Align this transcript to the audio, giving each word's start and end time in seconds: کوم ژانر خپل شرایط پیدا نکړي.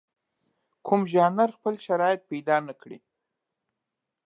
کوم 0.85 1.01
ژانر 1.13 1.49
خپل 1.57 1.75
شرایط 1.85 2.21
پیدا 2.31 2.57
نکړي. 2.67 2.97